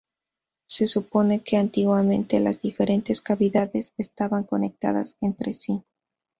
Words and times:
Se 0.65 0.87
supone 0.87 1.43
que 1.43 1.57
antiguamente 1.57 2.39
las 2.39 2.63
diferentes 2.63 3.21
cavidades 3.21 3.93
estaban 3.99 4.45
conectadas 4.45 5.15
entre 5.21 5.53
sí. 5.53 5.83